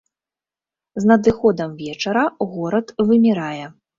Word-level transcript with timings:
З 1.03 1.09
надыходам 1.11 1.75
вечара 1.83 2.25
горад 2.53 2.87
вымірае. 3.11 3.63